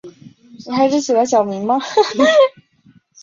[0.63, 1.83] 弗拉奥维奇在国家队也是常客。